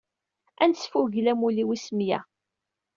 [0.63, 2.19] Ad nesfugel amulli wis meyya.